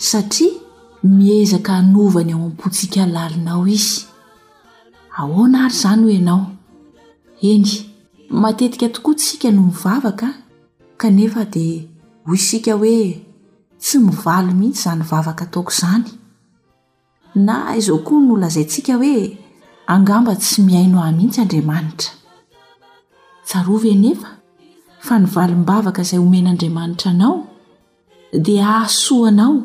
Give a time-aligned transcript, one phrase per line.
[0.00, 0.50] satria
[1.04, 4.06] miezaka hanovany ao ampontsika lalinao izy
[5.20, 6.46] ahoana ary zany hoianao
[7.52, 7.66] eny
[8.30, 10.28] matetika tokoa tsika noho mivavaka
[10.96, 11.88] kanefa de
[12.24, 13.26] ho isika hoe
[13.80, 16.08] tsy mivaly mihitsy zany vavaka ataoko izany
[17.34, 19.36] na izao koa no lazayntsika hoe
[19.86, 22.10] angamba tsy mihaino ah mihitsy andriamanitra
[23.54, 24.30] av enefa
[25.00, 27.36] fa nivalmbavaka zay omen'andriamanitra anao
[28.44, 29.56] di ahasoanao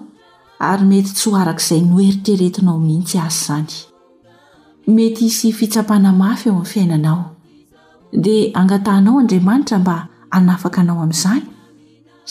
[0.59, 3.71] ary mety tsy ho arak'izay noeritreretinao mihitsy azy izany
[4.95, 7.17] mety isy fitsapana mafy eo amin'ny fiainanao
[8.23, 9.97] dia angatahnao andriamanitra mba
[10.31, 11.43] anafaka anao amin'izany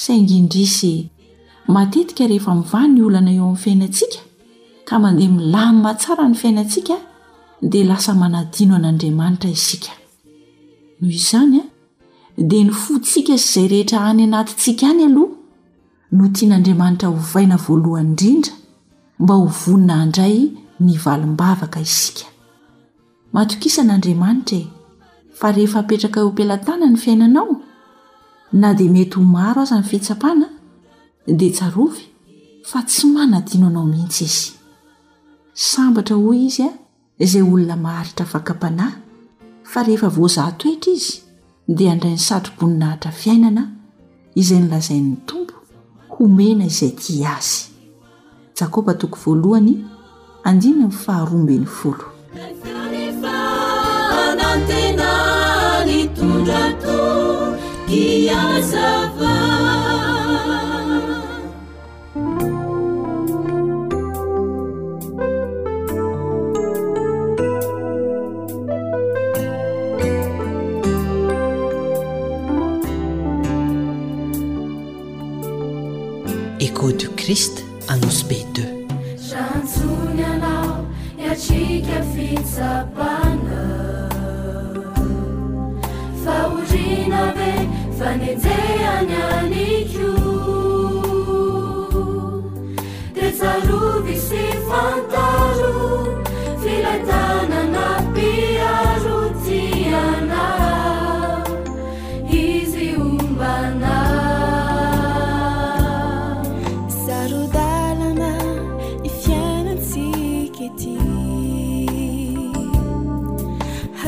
[0.02, 0.92] saingndrisy
[1.75, 4.19] matetika rehefa miva ny olana eo amin'ny fiainantsika
[4.89, 6.95] ka mandeha milamy matsara ny fiainantsika
[7.70, 9.92] dia lasa manadino an'andriamanitra isika
[11.00, 11.62] noho izany a
[12.48, 15.44] dia ny fotsika zy zay rehetra any anatintsika anyaloha
[16.19, 18.53] notian'andriamanitra hovaina voalohany indrindra
[19.19, 20.37] mba ho vonina indray
[20.87, 22.27] ny valimbavaka isika
[23.33, 24.65] mahatokisan'andriamanitra e,
[25.39, 27.53] fa rehefa petraka eopilatana ny fiainanao
[28.61, 30.47] na di mety ho maro azany fitsapana
[31.39, 32.03] di tsarovy
[32.70, 34.51] fa tsy manadino anao mihitsy izy
[35.70, 36.70] sambatra hoy izy a
[37.25, 38.97] izay olona maharitra fakapanahy
[39.70, 41.12] fa rehefa vozahatoetra izy
[41.77, 43.62] dia andray ny satroboninahitra fiainana
[44.41, 45.55] izay nylazain'ny tompo
[46.19, 47.63] homena izay kiazy
[48.58, 49.73] jakoba toko voalohany
[50.45, 52.14] andina ny faharombeny folo
[77.89, 78.86] anosbe de
[79.33, 80.85] rantsony anao
[81.18, 83.62] y atrica fisapana
[86.23, 87.55] faorina be
[87.98, 90.13] fanendehany aniqo
[93.14, 96.05] de salodisi fantao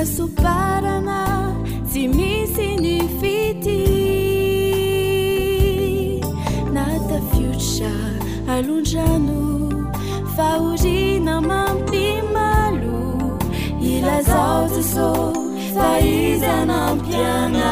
[0.06, 1.18] soparana
[1.92, 3.80] zy misy ne fiti
[6.76, 7.92] nata futa
[8.54, 9.38] alonrano
[10.36, 12.98] faorinamamti malo
[13.94, 15.08] ilazaoze so
[15.74, 17.66] faizyanampiana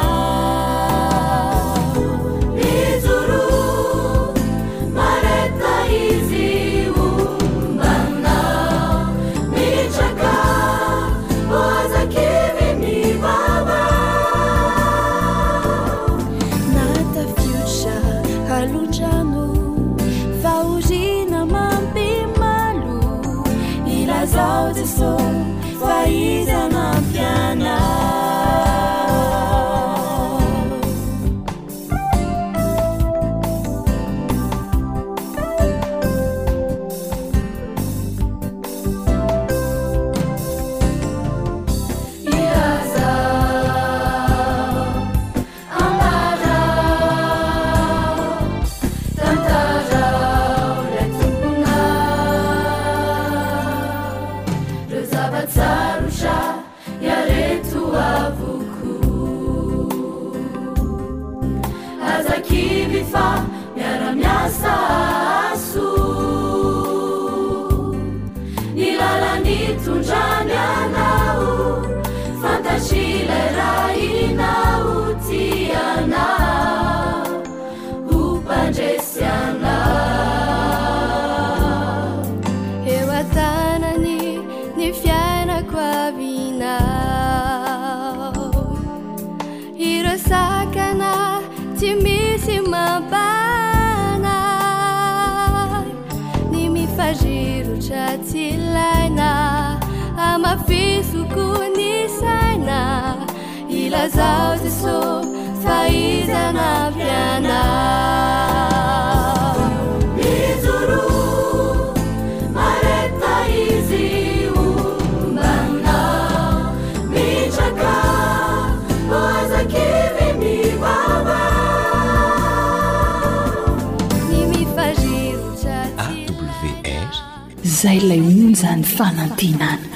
[127.84, 129.88] zay lay oono zany fanantenana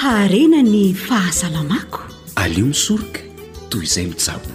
[0.00, 2.00] harena ny fahasalamako
[2.42, 3.20] alio misoroka
[3.70, 4.48] toy izay mijabo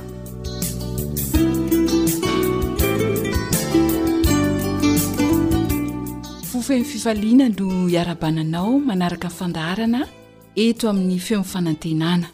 [6.52, 10.02] fofeni fifaliana no iarabananao manaraka fandarana
[10.66, 12.28] ento amin'ny feonifanantenana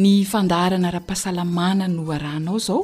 [0.00, 2.80] ny fandarana raha-pahasalamana no arahnao zao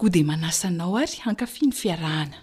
[0.00, 2.38] ko de manasanao ary hankafia ny fiarahana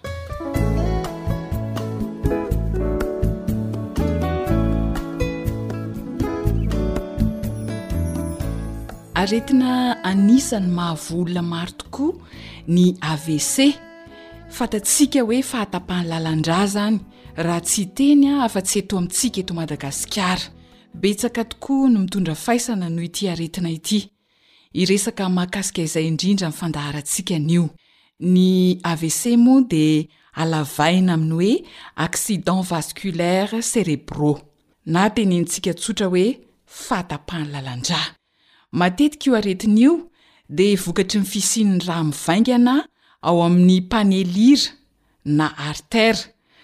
[9.18, 12.14] aretina anisany mahavolona maro tokoa
[12.68, 13.56] ny avc
[14.58, 17.00] fatatsika hoe fahatapahany lalandra zany
[17.36, 20.46] raha tsy teny a afa- tsy eto amintsika eto madagasikara
[20.94, 24.12] betsaka tokoa no mitondra faisana noho ity aretina ity
[24.74, 27.70] iresaka mahakasika izay indrindra mfandaharantsika nio
[28.20, 30.04] ny avsemo dea
[30.34, 31.64] alavaina aminy hoe
[31.96, 34.42] aksidan vascolaire sérebra
[34.86, 38.16] na tenentsika tsotra hoe fahatapahany lalandraha
[38.72, 40.10] matetika io aretinyio
[40.50, 42.88] dia vokatry nyfisininy raha mivaingana
[43.22, 44.72] ao amin'ny panelira
[45.26, 46.16] na arter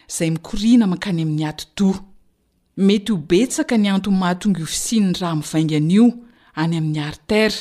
[0.10, 2.00] izay mikorina mankany amin'ny atoto
[2.78, 6.14] mety ho betsaka ny antoy mahatongy o fisininy raha mivaingana io
[6.56, 7.52] any amin'ny arter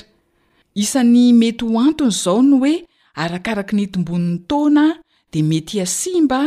[0.75, 2.75] isan'ny mety hoantony izao no oe
[3.23, 4.85] arakaraka ny tombonin'ny taona
[5.33, 6.41] dea mety asimba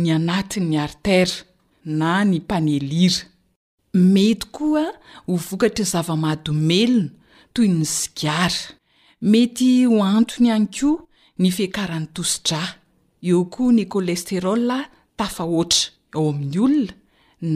[0.00, 1.36] ny anati'ny artera
[1.84, 3.22] na ny mpanelira
[4.14, 4.84] mety koa
[5.26, 7.06] ho vokatry ny zava-mahadomelona
[7.54, 8.62] toy ny zigara
[9.22, 10.96] mety ho antony hany koa
[11.38, 12.62] ny fehkaran'ny tosidra
[13.28, 14.78] eo koa ny kolesterola
[15.18, 16.94] tafa oatra ao amin'ny olona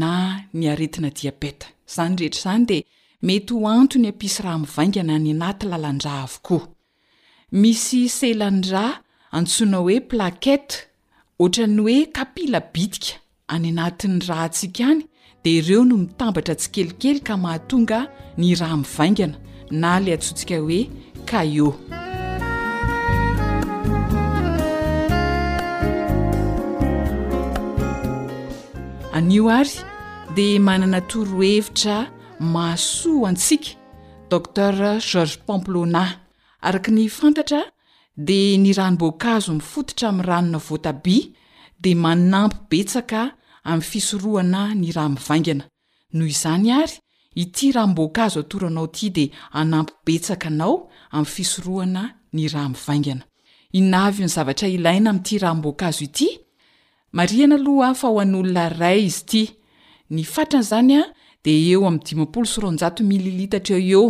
[0.01, 0.11] na
[0.55, 2.85] ny aretina diabeta izany rehetra izany dea
[3.23, 6.65] mety ho anto ny ampiasy raha mivaingana any anaty lalandrah avokoa
[7.63, 8.83] misy selandra
[9.39, 10.77] antsoina hoe plakete
[11.45, 13.13] oatrany hoe kapila bidika
[13.55, 15.03] any anatin'ny raha ntsika any
[15.45, 17.99] dia ireo no mitambatra tsikelikely ka mahatonga
[18.39, 19.37] ny raha mivaingana
[19.83, 20.81] na lay atsontsika hoe
[21.31, 21.69] kaio
[29.17, 29.75] anio ary
[30.35, 31.97] dia manana toro hevitra
[32.43, 33.77] maso antsika
[34.31, 36.19] dker george pomplona
[36.61, 37.63] araka ny fantatra
[38.17, 41.35] de ni rahnomboakazo mifototra amiy ranona voataby
[41.81, 43.33] de manampy betsaka
[43.65, 45.65] amy fisorohana ny rahamivaingana
[46.13, 46.93] noho izany ary
[47.35, 53.25] ity rahaboakazo atoranao ty d anampbetsaka nao am fisoroana ny rahivainana
[53.73, 56.39] naozvtriaina amtyrabokazo iy
[57.13, 59.51] mariana aloha fa ho an'olona ray izy ity
[60.11, 61.03] ny fatran' zany a
[61.51, 64.05] eoamio srnjmiilitatra eo eo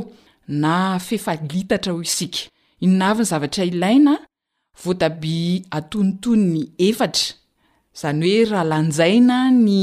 [0.48, 2.40] na fefa litatra o isika
[2.80, 4.14] inaviny zavatra ilaina
[4.84, 7.32] votabia atontony efatra
[8.00, 9.78] zany oe rahalanjaina ny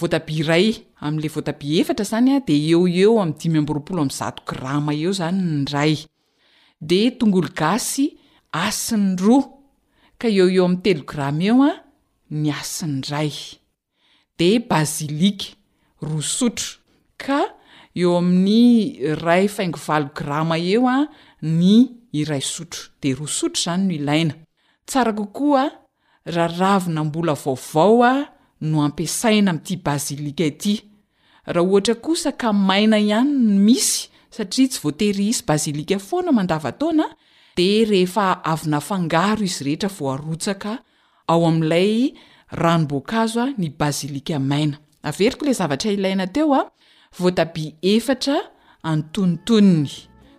[0.00, 0.68] voatabia ray
[1.00, 3.30] aml eatra zany de eo eoiy
[5.02, 5.96] eoanyray
[6.80, 8.16] de tonglo gasy
[8.52, 9.44] asiny roa
[10.18, 11.72] ka eo eo amy telo grama eo a
[12.30, 13.30] ny asinray
[14.38, 15.56] de bazilike
[16.02, 16.70] roa sotro
[17.22, 17.40] ka
[18.00, 20.96] eo amin'ny ray faingovalo grama eo a
[21.60, 21.74] ny
[22.20, 24.34] iray sotro de ro sotro zany no ilaina
[24.88, 25.64] tsara kokoa
[26.36, 28.12] raravina mbola vaovao a
[28.70, 30.74] no ampiasaina mty bazilika ity
[31.46, 33.32] raha ohatra kosa ka maina ihany
[33.66, 37.04] misy satria tsy voatey isy baiikaoana andaaona
[37.56, 38.78] de rehefa aina
[39.10, 40.62] naizy rehetraok
[41.32, 41.94] aoam'lay
[42.60, 44.50] ranobokazoa nybaikaan
[45.02, 46.60] averiko ilay zavatra ilaina teo a
[47.18, 48.36] voatabi efatra
[48.82, 49.90] antonotonony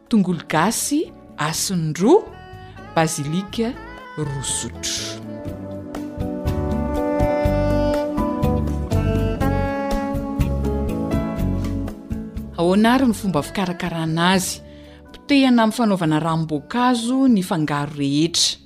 [0.07, 2.23] tongolo gasy asinroa
[2.95, 3.73] basilika
[4.17, 5.23] rozotro
[12.57, 14.61] aoanary ny fomba fikarakaranazy
[15.09, 18.57] mpitehana amin'n fanaovana raham-boakazo ny fangaro rehetra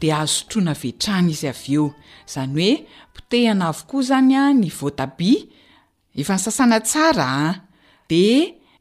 [0.00, 1.86] di azotrona vetrana izy avy eo
[2.26, 2.72] zany oe
[3.30, 5.40] tehana avokoa izany a ny voatabia
[6.20, 7.50] efa ny sasana tsara a
[8.10, 8.26] de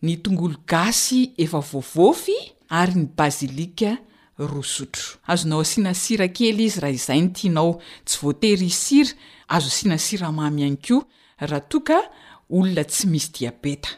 [0.06, 2.36] ny tongolo gasy efa vovofy
[2.80, 3.92] ary ny basilika
[4.51, 7.72] rosotro azo nao asiana sira kely izy raha izay ny tianao
[8.06, 9.12] tsy voatery isira
[9.56, 11.04] azo asiana sira mamy ihany koa
[11.50, 11.98] raha toaka
[12.56, 13.89] olona tsy misy diabeta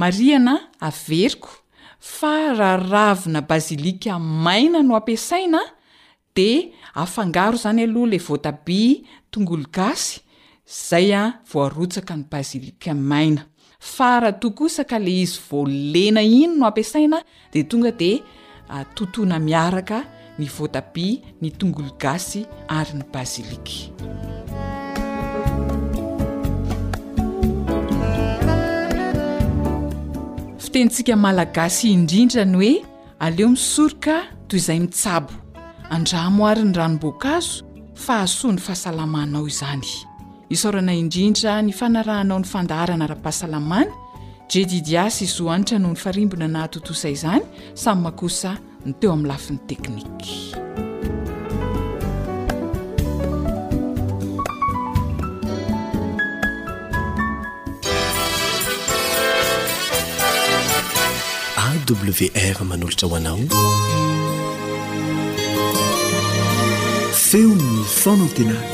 [0.00, 0.54] mariana
[0.88, 1.48] averiko
[2.14, 4.12] fa raharavina basilika
[4.44, 5.58] maina noapiasaina
[6.38, 8.94] de afangaro zany aloha lay voatabia
[9.30, 10.20] tongolo gasy
[10.88, 13.42] zay a voarotsaka ny basilika nmaina
[13.94, 17.18] faraha to kosa ka la izy voalena iny no ampiasaina
[17.52, 19.98] de tonga dea totoana miaraka
[20.38, 21.06] ny voatabi
[21.40, 22.40] ny tongolo gasy
[22.78, 23.74] aryny basilika
[30.64, 32.72] fitentsika malagasy indrindrany oe
[33.24, 34.14] aleo misorika
[34.48, 35.32] toy izay mitsabo
[35.90, 37.64] andramoaryny ranomboakazo
[37.94, 39.86] fahasoa ny fahasalamanao izany
[40.54, 43.92] isaorana indrindra ny fanarahanao ny fandaharana ra-pahasalamana
[44.52, 48.50] jedidiasy iso anitra noho ny farimbona nahatotosa izany samy mahakosa
[48.86, 50.32] ny teo amin'ny lafiny teknika
[61.68, 64.17] awr manolotra ho anao
[67.32, 68.68] feo nny faonantenana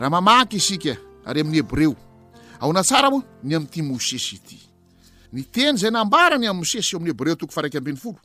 [0.00, 0.92] raha mamaky isika
[1.28, 1.94] ary amin'ny hebreo
[2.62, 4.58] aona tsara moa ny amin''ity mosesy ity
[5.32, 8.18] n ten zay nambarany ammosesy eo ami'y hebreo toko fa raiky ambin'n folo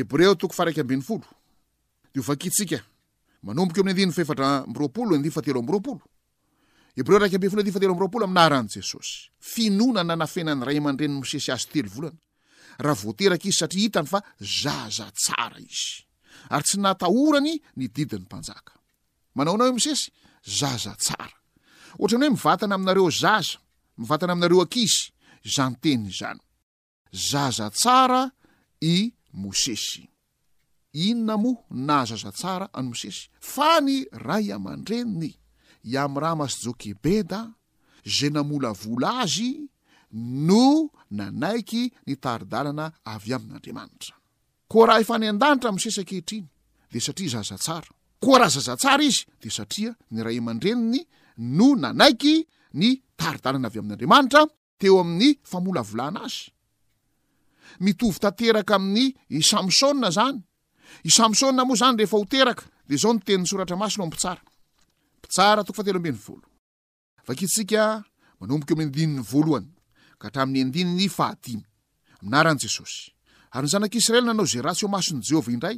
[0.00, 1.24] ebreo toko fa raiky ambeny folo
[2.12, 2.80] de ovakyntsika
[3.42, 6.00] manombok eo ami'y andinny faefadra mbyroapolo endifateo ambyropolo
[7.00, 9.08] ererakayfoloifateorolo naan jesoy
[10.00, 13.38] aaenanay ma-reny mosesy azeovoanaay
[27.16, 28.20] zaza tsara
[28.82, 30.04] i mosesy
[31.06, 33.22] inona moa na zaza tsara any mosesy
[33.54, 33.94] fa ny
[34.28, 35.32] ray aman-dreniny
[36.02, 37.40] ami'y ra maso jokebeda
[38.16, 39.50] zay namola vola azy
[40.50, 40.66] no
[41.18, 44.14] nanaiky ny taridalana avy amin'andriamanitra
[44.70, 46.46] ko raha efa ny an-danitra mosesy ankehitriny
[46.92, 47.90] de satria zazatsara
[48.24, 51.00] ko raha zaza tsara izy de satria ny ray aman-dreniny
[51.58, 52.34] no nanaiky
[52.80, 52.88] ny
[53.20, 54.40] taridalana avy amin'andriamanitra
[54.80, 56.44] teo amin'ny famola volana azy
[57.84, 60.40] mitovy tateraka amin'ny samsôna zany
[61.04, 64.10] i samsô moa zany rehefa hoteraka de zao nyteninny soratra masony
[72.20, 75.76] amptsaraynyzanakisraely nanao zay ratsy o masonyjehovandray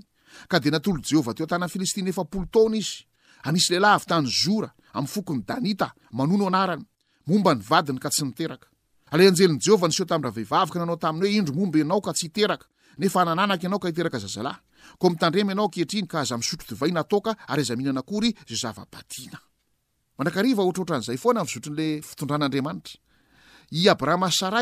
[0.62, 3.06] denatolojehovteotanay filistineapolotn izy
[3.52, 8.66] nisy lelahy avytanyzo m'y foknyaaonoybanydiny ktsyteka
[9.10, 12.66] ala anjeliny jehova niso tamindrahaveivavaka nanao taminy hoe indromomba enao ka tsy iteraka
[12.98, 13.78] nefaaaky anao
[15.68, 16.38] kaeaoaora
[22.34, 24.60] aaanaraahamasara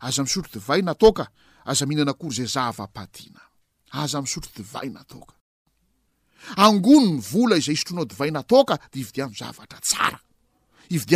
[0.00, 1.28] aza misotro divay natoka
[1.64, 3.40] azamihinana kory zay zavapadina
[4.00, 4.50] aza misotro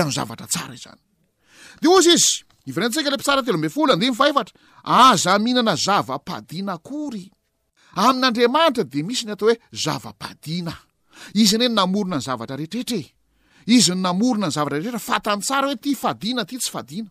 [0.00, 0.82] danakatronaodinz
[2.64, 7.24] izy intsika le ptsaratelobefolnfhatra za miinana zavapadina ory
[8.04, 9.56] amin'andriamanitra de misy ny atao hoe
[9.92, 13.00] ava-zy neny zavatrareetre
[13.66, 17.10] iz n namorna ny zavatra retretra fatanytsara hoe ty fadina ty tsy fadina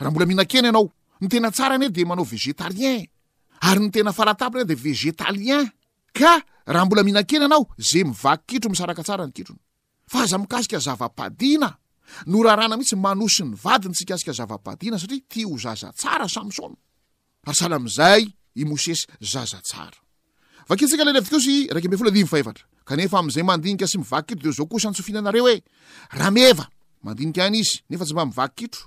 [0.00, 3.06] raha mbola minakena anao ny tena tsara any e de manao végétarien
[3.60, 5.70] ary ny tena faata ne de végétaien
[6.14, 9.54] ka raha mbola mina-kena anao za mivakkitro misaraka sara ny koy
[10.12, 16.16] zaiasikaavaaahaana mihitsy manosy ny vadiny tsy kasika aadina satria aaaeadinika
[27.46, 27.50] e.
[27.56, 28.86] izy nefa tsy mba miva kitro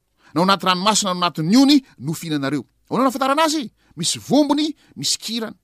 [0.33, 3.63] nao anaty ranomasina nao anatin'niony nofihinanareo aoanao nahafantaranazy
[3.97, 4.65] misy vombony
[4.99, 5.55] misy kirany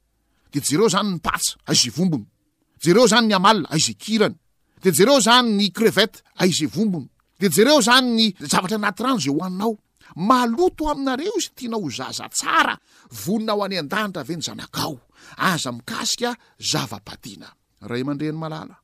[0.52, 2.26] de jereo zany ny patsa aza e vombony
[2.84, 4.36] jereo zany ny amalia aze kirany
[4.84, 7.08] de jereo zany ny crevet aize vombony
[7.40, 9.74] de jereo zany ny zavatra anat rano za hoaninao
[10.34, 12.76] aotoainareo izy tiana ho zaza tsara
[13.26, 14.96] vonina aho any an-danitra ave ny zanakao
[15.38, 16.30] aza mikasika
[16.72, 17.48] zavapatina
[17.88, 18.76] rahay mandrehany malala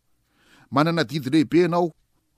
[0.72, 1.92] manana didy lehibe anao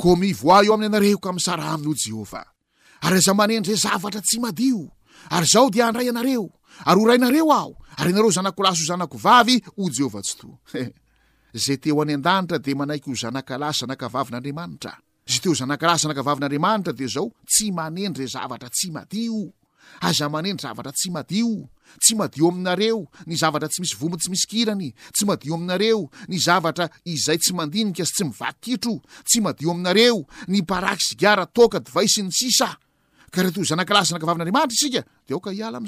[0.00, 2.46] komivoa eo aminy anareho ka amisara amin'o jehovah
[3.04, 4.80] ary aza manendre zavatra tsy madio
[5.34, 6.44] ary izaho dia handray ianareo
[6.86, 10.82] ary ho rainareo aho ary ianareo zanakolaso ho zanakovavy ho jehovah tsy toae
[11.64, 14.92] zay teo any an-danitra dia manaiky ho zanakalasy zanakavavin'andriamanitra
[15.30, 19.40] zay teo zanakalay zanaka vavin'andriamanitra dia zaho tsy manendre zavatra tsy madio
[20.00, 21.68] aza mane ny zavatra tsy madio
[22.00, 26.38] tsy madio aminareo ny zavatra tsy misy vomon tsy misy kirany tsy madio aminareo ny
[26.38, 28.24] zavatra izay tsydiiy tsy
[35.28, 35.80] itoyami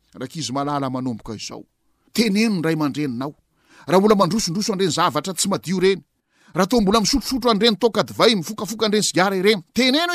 [0.15, 1.61] rak'izy malala manomboka izao
[2.13, 3.33] teneno ndray mandreninao
[3.87, 6.01] raha mbola mandrosondroso andreny zavatra tsy madio reny
[6.53, 10.09] raha tombola misotrosotro anrenykaay mifokafoka ndreny ararenyenyaaan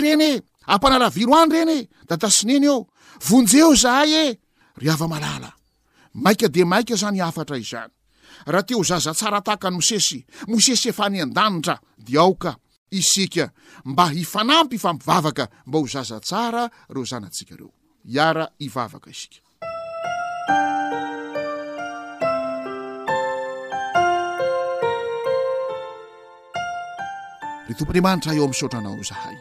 [0.00, 0.42] renyae
[6.60, 7.90] aaaa zanyafatra zany
[8.46, 10.18] raha teozazatsarataaka n mosesy
[10.54, 11.78] osesyfanydanita
[12.08, 12.56] d aoka
[12.90, 13.50] isika
[13.84, 17.70] mba hifanampy fampivavaka mba ho zaza tsara reo zanantsika reo
[18.04, 19.38] iara hivavaka isika
[27.68, 29.36] ry tompo anriamanitra eo amin'nsaotranao izahay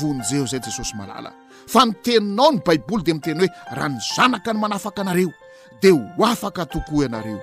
[0.00, 1.32] vonjeho izay jesosy malala
[1.66, 5.32] fa niteninao ny baiboly dia mitena hoe raha ny zanaka ny manafaka anareo
[5.80, 7.40] dia ho afaka tokohy ianareo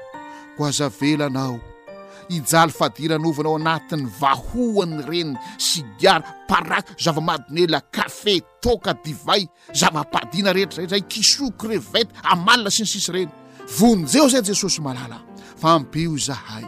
[0.57, 1.57] ko aza velanao
[2.29, 10.89] ijaly fadiranovana ao anatin'ny vahoany reny sigara paraky zavamadinyela kafe toka divay zamapadina rehetra retry
[10.89, 13.31] zay kiso crevety amalina si ny sisy reny
[13.79, 15.21] vonjeo zay jesosy malala
[15.61, 16.65] fa mpio zahay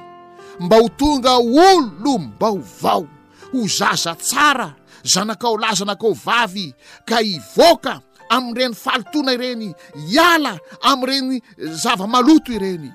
[0.59, 3.07] mba ho tonga ollo mba hovao
[3.53, 6.73] ho zaza tsara zanaka o lah zanakao vavy
[7.05, 9.73] ka ivoaka amin'ireny falotoana ireny
[10.13, 11.41] iala ami''ireny
[11.83, 12.91] zava-maloto ireny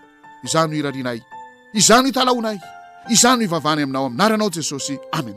[0.52, 1.20] zany o irarianay
[1.74, 2.56] izano italahonay
[3.10, 5.36] izano ivavahany aminao aminaranao jesosy amen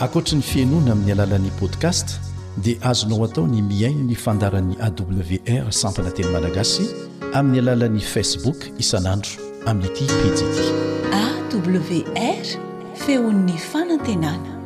[0.00, 2.16] akoatra ny fianoana amin'ny alalan'ni podcast
[2.64, 6.88] dia azonao atao ny miain ny fandaran'ny awr sampana tely malagasy
[7.36, 9.36] amin'ny alalan'ny facebook isanandro
[9.68, 10.72] amin'ity hisyity
[11.20, 12.44] awr
[13.04, 14.59] feon'ny fanantenana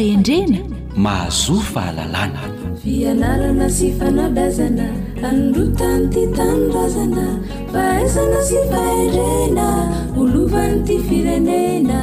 [0.00, 0.58] endrena
[1.02, 2.40] mahazo fahalalana
[2.82, 4.86] fianarana sy fanabazana
[5.28, 7.26] anrotany ty tanorazana
[7.72, 9.66] fahizana sy fahendrena
[10.20, 12.00] olovan'ny ty firenena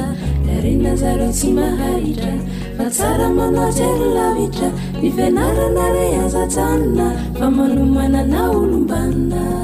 [0.54, 2.34] arenazaro tsy mahaitra
[2.78, 4.68] fa tsara manaotsy lolavitra
[5.02, 7.06] nifianarana re azatsanina
[7.38, 9.57] fa manomanana olombanina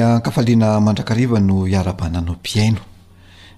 [0.00, 2.80] akafaliana mandrakariva no iarabana anao piaino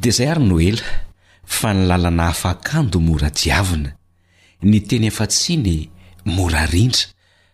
[0.00, 0.86] dia zay ary noela
[1.58, 3.90] fa nilalana hafakando mora jiavina
[4.70, 5.74] niteny efatsine
[6.36, 7.04] mora rindra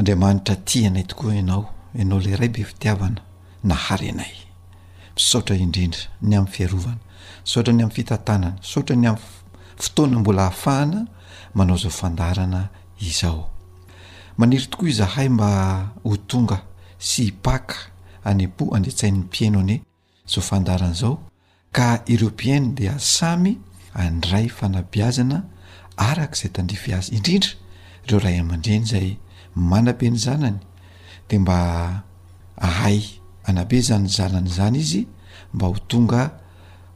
[0.00, 1.62] anramanitra ti anay tokoa ianao
[1.98, 3.20] ianao la ray be fitiavana
[3.68, 4.32] na hary nay
[5.14, 6.98] misaotra indrindra ny am'y fiarovana
[7.44, 9.18] misaotra ny am'y fitantanana saotra ny amy
[9.82, 11.00] fotona mbola hahafahana
[11.56, 12.60] manao zao fandarana
[13.08, 13.40] izao
[14.38, 15.48] maniry tokoa zahay mba
[16.02, 16.58] ho tonga
[17.08, 17.74] sy paka
[18.28, 19.76] anepo handretsain'ny pieno any
[20.32, 21.14] zao fandaran' zao
[21.76, 23.52] ka eropiene dia samy
[24.04, 25.38] andray fanabiazana
[26.08, 27.52] arak' zay tandrifi azy indrindra
[28.08, 29.08] reo ray aman-dreny zay
[29.54, 30.58] manabe ny zanany
[31.28, 31.56] de mba
[32.56, 35.08] ahay anabe zany ny zanany zany izy
[35.54, 36.30] mba ho tonga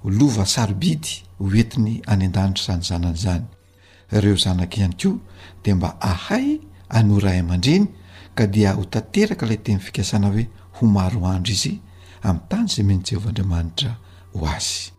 [0.04, 3.44] lova sarobidy hoentiny any andanitro zany zanany zany
[4.12, 5.18] ireo zanak' ihany ko
[5.64, 7.86] de mba ahay anorahy aman-dreny
[8.34, 10.46] ka dia ho tanteraka ilay te mi fikasana hoe
[10.78, 11.80] ho maro andro izy
[12.22, 13.90] ami'y tany zay meiny jehovahandriamanitra
[14.38, 14.90] ho azy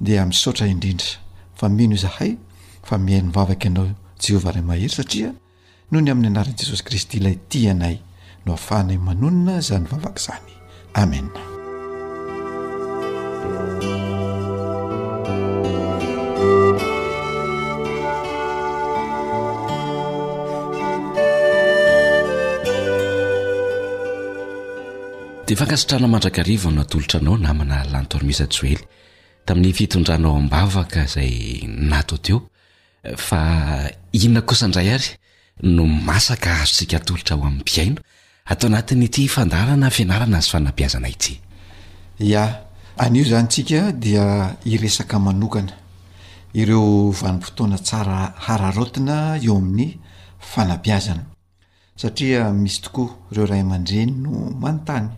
[0.00, 1.08] dea misaotra indrindra
[1.54, 2.36] fa mino zahay
[2.86, 3.86] fa mihayn'nyvavaka anao
[4.24, 5.30] jehovah ray mahery satria
[5.94, 7.94] no ny amin'ny anaran'i jesosy kristy ilay ti anay
[8.46, 10.50] no afahanay manonina zany vavaka zany
[10.98, 11.42] amena
[25.46, 28.82] dea fanasotrana mandrakariva na atolotra anao namana lannto romisa joely
[29.46, 31.32] tamin'ny fitondranao ambavaka zay
[31.92, 32.38] nato teo
[33.28, 33.40] fa
[34.22, 35.10] inona kosa ndray ary
[35.62, 37.98] no masaka azo tsika tolotra aho amin'ny piaino
[38.50, 41.40] atao anatiny ity fandarana fianarana azy fanampiazana ity
[42.18, 42.42] ia
[42.98, 45.72] an'io zany tsika dia iresaka manokana
[46.54, 48.18] ireo vanimpotoana tsara
[48.52, 49.98] ararotina eo amin'ny
[50.52, 51.24] fanampiazana
[52.00, 54.30] satria misy tokoa ireo ray aman-dreny no
[54.62, 55.08] manontany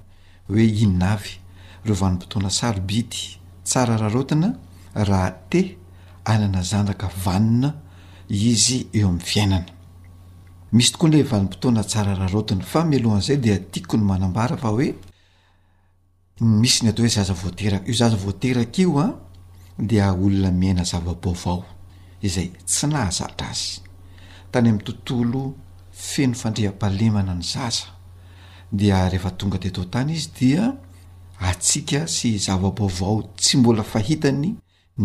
[0.49, 1.31] hoe innavy
[1.85, 3.19] ireo vanim-potoana sarobidy
[3.65, 4.49] tsara rarotina
[4.95, 5.79] raha te
[6.25, 7.73] anana zandraka vanona
[8.29, 9.76] izy eo amin'ny fiainana
[10.77, 14.89] misy tokoa nle valimpotoana tsara raharotiny fa milohanyzay de tiko ny manambara fa hoe
[16.61, 19.09] misy ny atao hoe zaaterak io zazavoateraka io a
[19.91, 21.61] dea olona miaina zavabovao
[22.27, 23.71] izay tsy nahazatra azy
[24.53, 25.43] tany am'y tontolo
[26.11, 27.89] feno fandriham-pahalemana ny zaza
[28.79, 30.63] dia rehefa tonga te tao tany izy dia
[31.51, 34.49] atsika sy zavabovao tsy mbola fahitany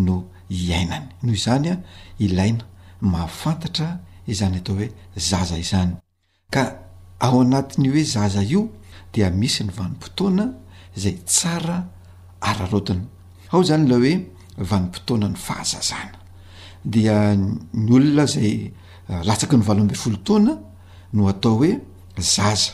[0.06, 0.16] no
[0.60, 1.80] iainany noho izany a
[2.24, 2.64] ilaina
[3.12, 3.88] mahafantatra
[4.26, 5.96] izany atao hoe zaza izany
[6.50, 6.78] ka
[7.18, 8.68] ao anatiny hoe zaza io
[9.12, 10.46] dia misy ny vanim-potoana
[10.96, 11.76] zay tsara
[12.40, 13.02] ararotiny
[13.52, 14.14] ao zany lay hoe
[14.70, 16.18] vanimpotoana ny fahazazana
[16.92, 17.16] dia
[17.84, 18.72] ny olona zay
[19.08, 20.54] eh, latsaky ny valo ambe folotaoana
[21.12, 21.70] no atao hoe
[22.18, 22.72] zaza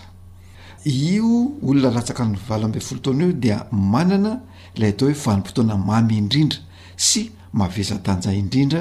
[0.84, 4.32] io olona latsaka ny valo ambe folotoana io dia manana
[4.80, 6.58] lay atao hoe vanimpotoana mamy indrindra
[7.06, 7.20] sy
[7.60, 8.80] mavezatanja indrindra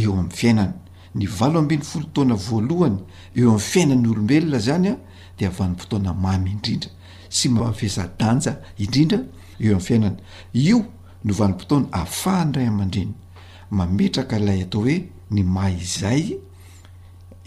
[0.00, 0.72] eo am'y fiainany
[1.14, 2.96] ny valo ambin'ny folo taoana voalohany
[3.38, 4.96] eo amin'ny fiainany olombelona zany a
[5.38, 6.90] dea vanimpotoana mamy indrindra
[7.36, 8.52] sy ma fihzadanja
[8.84, 9.18] indrindra
[9.62, 10.18] eo am'y fiainany
[10.66, 10.78] io
[11.24, 13.10] no vanompotoana afahany ray aman-dreny
[13.78, 14.98] mametraka ilay atao hoe
[15.34, 16.22] ny ma izay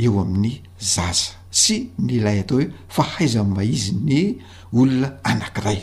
[0.05, 0.53] eo amin'ny
[0.93, 1.31] zaza
[1.63, 4.19] sy ny lay atao hoe fa haiza maizi ny
[4.79, 5.79] olona anankiray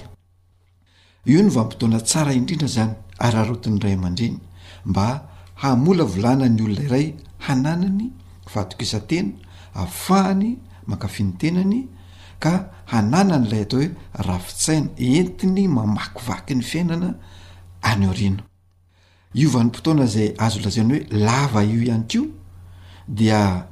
[1.27, 2.93] io ny vammpotoana tsara indrindra zany
[3.25, 4.39] aryarotin'n' ray aman-dreny
[4.85, 5.05] mba
[5.63, 7.09] hamola volanany olona iray
[7.49, 8.13] hananany
[8.55, 9.33] vatokisantena
[9.75, 11.89] afahany mankafiny tenany
[12.41, 13.91] ka hananany lay atao hoe
[14.29, 17.15] rafitsaina entiny mamakivaky ny fiainana
[17.83, 18.43] anyorina
[19.35, 22.23] iovanimpotoana zay azo lazaina hoe lava io ihany ko
[23.09, 23.67] dia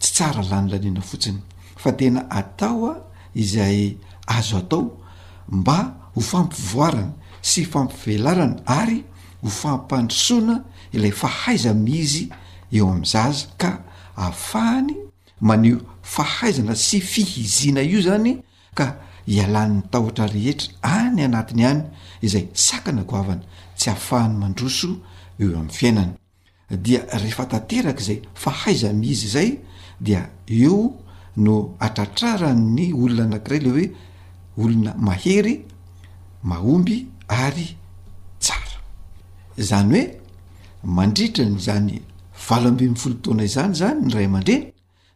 [0.00, 1.38] tsy tsara lanylanina fotsiny
[1.82, 2.94] fa tena atao a
[3.34, 3.96] izay
[4.26, 4.82] azo atao
[5.48, 5.78] mba
[6.14, 7.12] ho fampivoarany
[7.42, 9.04] sy fampivelarana ary
[9.42, 12.24] ho fampandrosoana ilay fahaiza miizy
[12.72, 13.70] eo am'zaza ka
[14.16, 14.94] ahafahany
[15.40, 18.32] maneo fahaizana sy fihizina io zany
[18.78, 18.86] ka
[19.26, 20.68] hialann'ny tahotra rehetra
[20.98, 21.82] any anatiny any
[22.26, 23.42] izay sakana goavana
[23.78, 24.88] tsy ahafahany mandroso
[25.40, 26.14] eo amin'ny fiainana
[26.70, 29.50] dia rehefa tanteraka zay fahaiza mizy zay
[30.00, 30.78] dia eo
[31.36, 33.86] no atratraran'ny olona anak'iray leh hoe
[34.64, 35.64] olona mahery
[36.42, 37.68] mahomby ary
[38.38, 38.76] tsara
[39.58, 40.00] zany
[40.82, 42.02] hoe mandritrany zany
[42.50, 44.64] valo ambem folotoana izany zany ny ray aman-dreny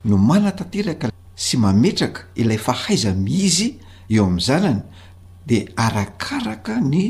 [0.08, 1.06] no mana tanteraka
[1.44, 3.68] sy mametraka ilay fahaiza miizy
[4.14, 4.80] eo amn'ny zanany
[5.48, 7.04] de arakaraka ny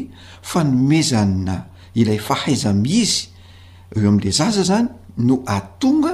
[0.51, 1.57] fanomezanna
[2.01, 3.21] ilay fahaiza miizy
[3.97, 4.89] eo am'la zaza zany
[5.27, 6.13] no atonga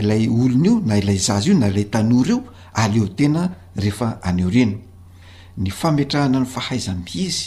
[0.00, 2.40] ilay olon'io na ilay zaza io na ilay tanory eo
[2.82, 3.42] aleo tena
[3.82, 4.74] rehefa aneo reny
[5.62, 7.46] ny fametrahana ny fahaiza miizy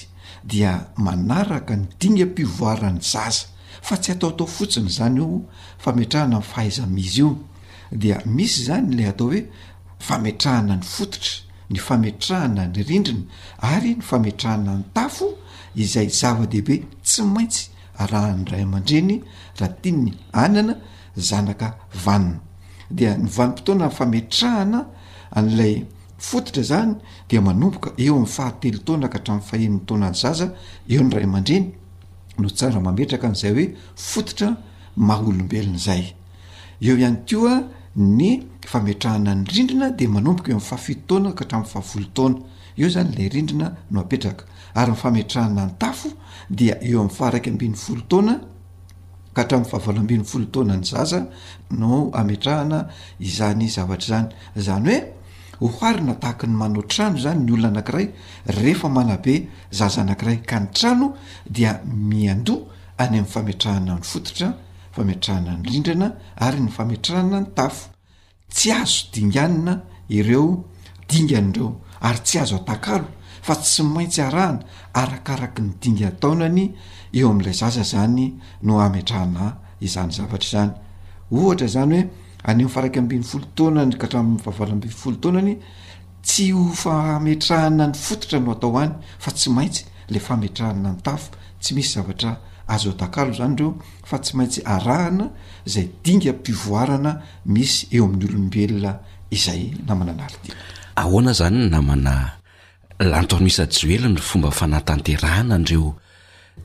[0.50, 0.72] dia
[1.06, 3.46] manaraka ny dingam-pivoaran'ny zaza
[3.88, 5.42] fa tsy ataotao fotsiny zany io
[5.84, 7.38] fametrahana fahaizamizy io
[7.92, 9.42] dia misy zany lay atao hoe
[10.08, 11.34] fametrahana ny fototra
[11.72, 13.24] ny fametrahana ny rindrina
[13.74, 15.26] ary ny fametrahana ny tafo
[15.84, 16.76] izay zava-dehibe
[17.06, 17.70] tsy maintsy
[18.12, 19.16] raha ny ray ama-dreny
[19.60, 20.12] raha ti ny
[20.44, 20.74] anana
[21.30, 21.68] zanaka
[22.06, 22.40] vanina
[22.98, 24.80] dea nyvanompotoana ny fametrahana
[25.38, 25.76] an'lay
[26.28, 26.94] fototra zany
[27.30, 30.48] dia manomboka eo ami'y fahatelotaona ka hatram'fahentonanzaza
[30.94, 31.68] eoray ama-dreny
[32.40, 33.66] no tsara mametraka n'izay hoe
[33.96, 34.50] fototra
[35.08, 36.04] maha olombelony izay
[36.82, 37.56] eo ihany koa
[37.96, 42.40] ny fametrahana ny rindrina de manomboka eo ami' fafitotaoana ka hatrami'y fahavolo taoana
[42.80, 46.10] eo zany lay rindrina no apetraka ary ny fametrahana ny tafo
[46.58, 48.34] dia eo ami'y fahraiky ambiny folotaoana
[49.36, 51.20] ka htramin'nyfahavalo ambin'y folotaoana ny zasa
[51.72, 52.80] no ametrahana
[53.20, 54.34] izany zavatra zany
[54.66, 55.00] zanyoe
[55.60, 58.08] hoharina tahaka ny manao trano zany ny olona anakiray
[58.48, 61.14] rehefa manabe zaza anankiray ka ny trano
[61.50, 62.62] dia miandoa
[62.98, 64.54] any amn'ny fameatrahana ny fototra
[64.96, 67.90] fametrahana ny rindrana ary ny fametrahana ny tafo
[68.54, 70.64] tsy azo dinganina ireo
[71.10, 73.08] dingany reo ary tsy azo atakalo
[73.42, 74.60] fa tsy maintsy arahana
[74.94, 76.64] arakaraky ny dinga ntaonany
[77.18, 80.72] eo amn'ilay zaza zany no amytrahana izany zavatra izany
[81.36, 82.10] ohatra zany hoe
[82.50, 85.54] any mifaraky ambin'ny folo toanany ka htramin'ny vahavala mbi folotoanany
[86.28, 88.94] tsy ho fametrahana ny fototra no atao any
[89.24, 89.84] fa tsy maintsy
[90.14, 91.30] le fametrahana ny tafo
[91.62, 92.32] tsy misy zavatra
[92.76, 93.72] azotakalo zany reo
[94.10, 95.26] fa tsy maintsy arahana
[95.74, 97.12] zay dinga mpivoarana
[97.56, 98.92] misy eo amin'ny olombelona
[99.38, 100.50] izay namana anariti
[101.02, 102.14] ahoana zany namana
[103.12, 105.88] lanto any misjoelon fomba fanatanterahana ndreo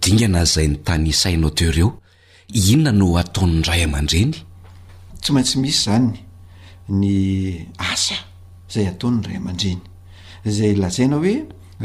[0.02, 1.88] dinga na az zay ny tany sainao teo reo
[2.68, 4.34] inona no ataonydray aman-dreny
[5.22, 6.14] tsy maintsy misy zany
[7.00, 8.18] ny aza
[8.72, 9.78] zay atao ny ray aman-dreny
[10.56, 11.34] zay lazaina hoe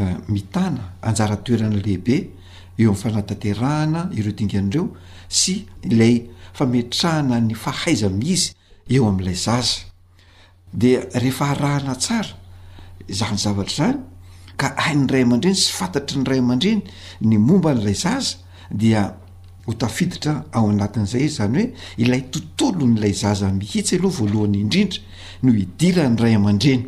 [0.01, 2.15] eh, mitana anjaratoerana lehibe
[2.81, 4.85] eo amn'ny fanatanterahana ireo dingandreo
[5.39, 5.55] sy
[5.89, 6.15] ilay
[6.57, 8.49] fametrahana ny fahaiza mizy
[8.95, 9.79] eo am'ilay zaza
[10.81, 12.33] de rehefa rahana tsara
[13.19, 14.01] zany zavatra zany
[14.59, 16.81] ka ayny ray aman-driny sy fantatry ny ray ama-driny
[17.29, 18.37] ny momba n'lay zaza
[18.81, 19.03] dia
[19.67, 24.99] ho tafiditra ao anatin'izay zany hoe ilay tontolo nyilay zaza mihitsy aloha voalohany indrindra
[25.43, 26.83] no hidirany ray aman-dreny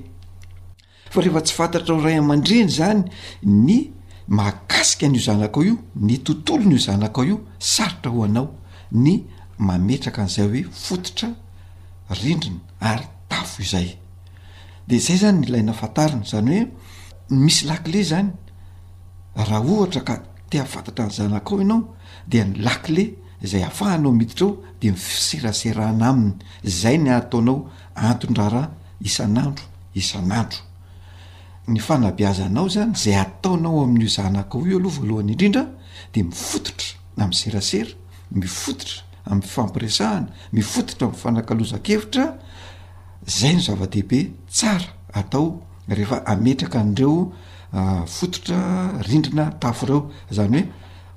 [1.13, 3.01] fa rehefa tsy fantatra ho ray aman-dreny zany
[3.67, 3.75] ny
[4.39, 5.75] magasika n'io zanakao io
[6.07, 7.38] ny tontolo nyio zanak ao io
[7.73, 8.47] sarotra ho anao
[9.03, 9.15] ny
[9.67, 11.27] mametraka an'izay hoe fototra
[12.21, 12.59] rindrina
[12.89, 13.89] ary tafo izay
[14.88, 16.67] de zay zany nyilay nafantarina zany hoe
[17.43, 18.30] misy lakile zany
[19.36, 20.15] raha ohatra ka
[20.49, 21.98] tea fantatra nyzanakao ianao
[22.34, 23.13] ny lakile
[23.43, 27.57] zay afahanao miditreo de mifiseraseraana aminy zay ny ataonao
[27.95, 28.69] antondraraa
[29.09, 29.63] isan'andro
[30.01, 30.59] isan'andro
[31.67, 35.63] ny fanabiazanao zany zay ataonao amin''io zanako ioaloha voalohany indrindra
[36.13, 36.88] de mifototra
[37.23, 37.89] amy serasera
[38.32, 38.97] mifototra
[39.32, 42.25] amy ifampiresahana mifototra amfanakalozakevitra
[43.39, 44.19] zay ny zava-dehibe
[44.55, 47.34] tsara ataorehefa ametraka anreo
[47.73, 48.57] ah, fototra
[49.09, 50.63] rindrina taforeo zanyoe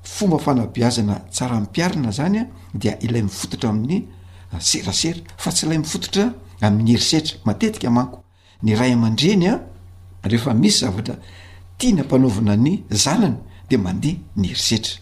[0.02, 4.04] fomba fanabiazana tsarapiarina zanya dia ilay mifototra amin'ny
[4.52, 8.24] ah, serasera fa tsy ilay mifototra amin'ny herisetra matetika manko
[8.62, 11.16] ny ray aan-drenyaiszatra
[11.78, 13.36] tiana mpanaovina ny zanany
[13.70, 14.92] de mandeha ny herisetra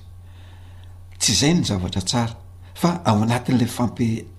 [1.18, 2.36] s zay ny zavatra sara
[2.74, 3.66] fa ao anatin'la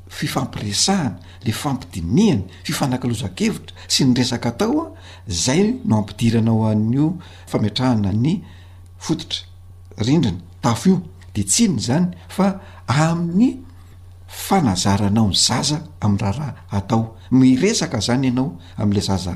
[0.07, 4.91] fifampiresahana le fampidiniany fifanakalozan-kevitra sy ny resaka ataoa
[5.28, 7.14] zay no ampidiranao an'o
[7.47, 8.43] famitrahana ny
[8.97, 9.39] fototra
[9.97, 11.01] rindrina tafo io
[11.36, 13.59] de tsiny zany fa amin'ny
[14.28, 19.34] fanazaranao ny zaza am'y raraha atao miresaka zany ianao am'ilay zaza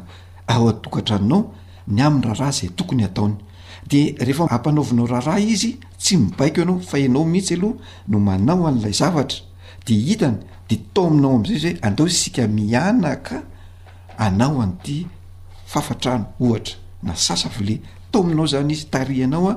[0.47, 1.43] ao adokatranonao
[1.87, 3.35] ny amn'ny raharaha zay tokony ataony
[3.89, 7.75] de rehefa ampanaovinao raharaha izy tsy mibaiko ianao fa anao mihitsy aloha
[8.07, 9.39] no manao an'ilay zavatra
[9.85, 10.37] de hitany
[10.69, 13.43] de tao minao am'izay izy hoe andao isika mianaka
[14.17, 15.07] anao andy
[15.65, 19.55] fafatrano ohatra na sasa vole tao minao zany izy tarianaoa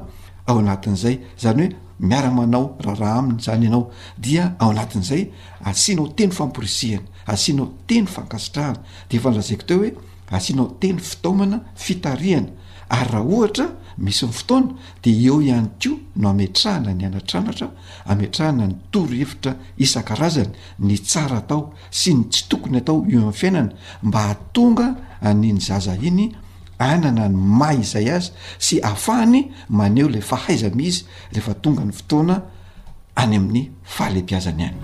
[0.48, 1.76] ao anatin'izay zany hoe
[2.08, 3.90] miaramanao raha raha aminy zany ianao
[4.26, 5.22] dia ao anatin'izay
[5.70, 8.78] asianao teny famporisihana asianao teny fankasitrahana
[9.10, 9.90] dea efa nylazaiko teo hoe
[10.38, 12.48] asianao teny fitaomana fitarihana
[12.88, 13.66] ary raha ohatra
[13.98, 14.72] misy ny fotoana
[15.02, 17.68] de eo ihany ko no ametrahana ny anatranatra
[18.12, 19.52] ametrahana ny toro hevitra
[19.84, 20.52] isan-karazany
[20.86, 24.86] ny tsara atao sy ny tsy tokony atao eo amin'ny fiainana mba hatonga
[25.28, 26.26] aniny zaza iny
[26.78, 32.36] anana ny mahy izay azy sy ahafahany maneo la fahaiza miisy rehefa tonga ny fotoana
[33.16, 33.64] any amin'ny
[33.94, 34.74] fahalempiazany any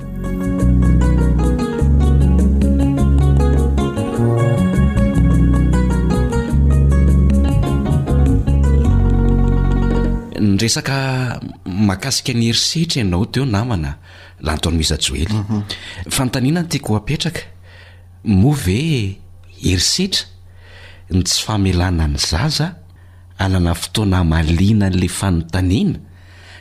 [10.50, 10.96] nyresaka
[11.64, 13.98] mahakasika ny herisetra ianao teo namana
[14.40, 15.62] laha ntony mizajoely mhm.
[16.10, 17.40] fanotanina no tiako ho apetraka
[18.24, 18.82] moa ve
[19.62, 20.26] herisetra
[21.12, 22.76] ny tsy famelana ny zaza
[23.38, 25.98] anana fotoana hamaliana an'la fanontanina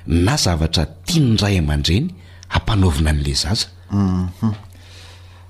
[0.07, 2.09] na zavatra tia nydray aman-dreny
[2.51, 4.53] hampanaovina an'la zaza mhm.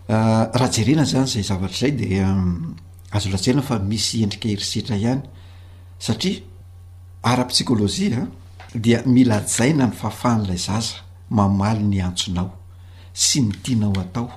[0.10, 2.76] ah, raha jerena zany zay zavatra izay de ehm,
[3.12, 5.22] azo latsena fa misy endrika herisetra ihany
[6.00, 6.40] satria
[7.24, 8.28] ara-psikôlôjia
[8.76, 10.96] dia mila jaina ny faafahan'ilay zaza
[11.30, 12.50] mamaly ny antsonao
[13.14, 14.30] sy ny tianao atao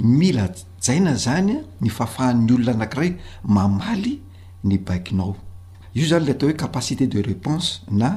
[0.00, 0.48] mila
[0.80, 3.10] jaina zanya ny fahafahan'ny olona anakiray
[3.44, 4.14] mamaly
[4.64, 5.36] ny bakinao
[5.94, 8.08] io zany le atao hoe capacité de reponse na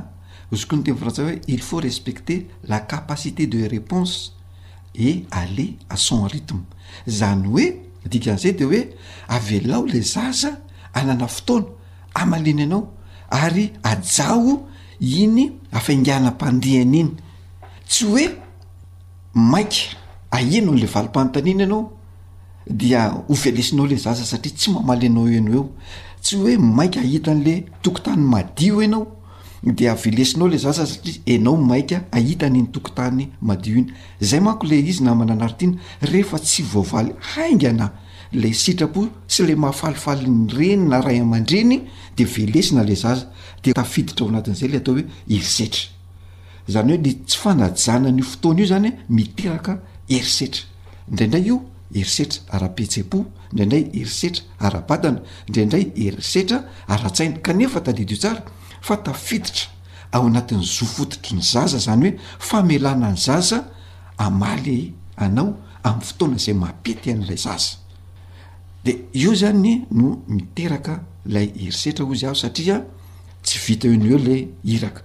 [0.51, 4.33] ozokoa ny teny firantsa hoe il faut respecter la capacité de reponse
[4.95, 6.61] et ale a son rytme
[7.07, 7.65] zany hoe
[8.13, 8.83] dikan'izay de hoe
[9.27, 10.53] avelao le zaza
[10.93, 11.67] anana fotoana
[12.15, 12.93] amaliana ianao
[13.29, 14.67] ary ajao
[15.01, 17.09] iny afaingana mpandihana iny
[17.89, 18.25] tsy hoe
[19.33, 19.83] mainka
[20.31, 21.83] ahianao n'le valim-panontanina anao
[22.69, 25.69] dia hovelesinao le zasa satria tsy mamaly anao eny eo
[26.21, 29.07] tsy hoe maika ahitan'le tokotany madio ienao
[29.63, 34.79] de velesinao le zasa satria enao maika ahitany ny tokontany madio iny zay manko le
[34.79, 37.91] izy namananaritiana rehefa tsy voavaly haingana
[38.33, 41.81] le sitrapo sy le mahafalifali n'ny reny na ray aman-dreny
[42.17, 43.27] de velesina le zasa
[43.63, 45.89] de tafiditra ao anatin'zay le atao hoe erisetra
[46.69, 50.61] zany hoe le tsy fanajana ny fotoana io zanyhoe mitiraka erisetra
[51.11, 51.61] indraindray io
[51.95, 53.19] erisetra arapetsea-po
[53.51, 55.19] indraindray herisetra arabadana
[55.49, 56.57] indraindray erisetra
[56.95, 58.43] aratsaina kanefa tadid io sara
[58.87, 59.65] fa tafiditra
[60.15, 62.19] ao anatin'ny zofototry ny zaza zany hoe
[62.49, 63.59] famelanany zaza
[64.27, 64.77] amaly
[65.25, 65.49] anao
[65.87, 67.77] amin'ny fotoana zay mapety an'ilay zaza
[68.83, 70.95] de io zany no miteraka
[71.35, 72.77] lay herisetra o zy aho satria
[73.45, 74.35] tsy vita eony eo la
[74.75, 75.01] iraka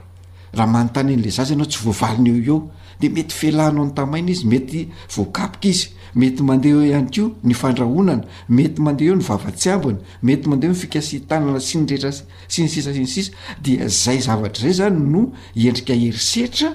[0.57, 2.61] raha manontany an'lay zaza ianao tsy voavaliny eo eo
[3.07, 8.79] mety feanao nytamaina izy mety voakapoka izy mety mandeha e ihany ko ny fandrahonana mety
[8.83, 13.29] mandeha eo ny vavatsy ambony metymandeo nfikasitanana s netrasnsisasn sis
[13.63, 15.23] dia zay zavatra zay zany no
[15.65, 16.69] endrika herisetra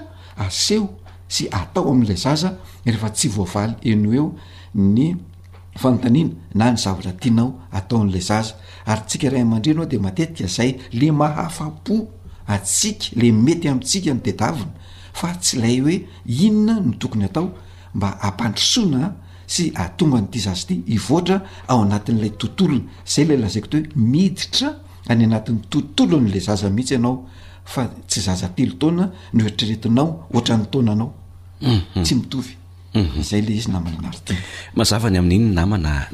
[0.44, 0.86] aseho
[1.34, 6.10] sy atao am'lay zzeha tsy oay eno eony ina
[6.54, 11.96] na ny zavatratianaoataoam'la zazarytsikarayaman-dren ao de matetika zay le mahafapo
[12.54, 14.72] atsika le mety amtsika ny dediavina
[15.16, 17.50] fa tsy ilay hoe inona no tokony atao
[17.94, 19.12] mba ampandrosoina
[19.46, 21.36] sy atonga n'ity zazy ity ivoatra
[21.68, 24.68] ao anatin'lay tontolona zay lay lazako t hoe miditra
[25.10, 27.18] any anatin'ny tontolon'la zaza mihitsy ianao
[27.74, 32.16] fa tsy zazatelotaona no eritreretinao oatrany tonanaotsy mhm.
[32.20, 32.54] mitovy
[32.94, 33.22] mhm.
[33.22, 33.92] zay la izy namaa
[34.80, 36.10] aazy a'inaaieya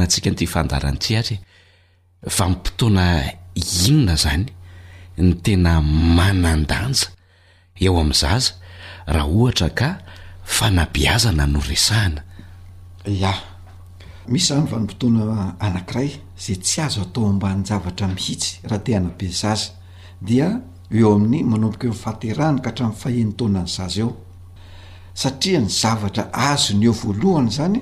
[0.00, 1.22] aatia nty fdnyy aa
[2.48, 3.04] mptoana
[3.60, 4.46] inona zany
[5.18, 5.72] ny tena
[6.16, 7.08] manandanja
[7.84, 8.50] eo amin'zaza
[9.14, 9.88] raha ohatra ka
[10.56, 12.20] fanabiazana noresahana
[13.16, 13.32] ia
[14.32, 15.22] misy zahny vanimpotoana
[15.66, 16.08] anankiray
[16.44, 19.70] zay tsy azo atao amba ny zavatra mihitsy raha tehana be zaza
[20.28, 20.48] dia
[20.98, 24.10] eo amin'ny manomboka n fateranaka htramin'ny fahenotaona ny zaza eo
[25.14, 27.78] satria ny zavatra azony eo voalohany zany